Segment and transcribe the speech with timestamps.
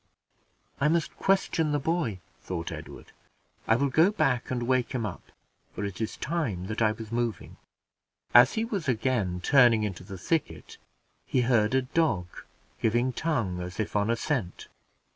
[0.79, 3.11] "I must question the boy," thought Edward.
[3.67, 5.21] "I will go back and wake him up,
[5.75, 7.57] for it is time that I was moving."
[8.33, 10.79] As he was again turning into the thicket,
[11.27, 12.27] he heard a dog
[12.81, 14.69] giving tongue, as if on a scent.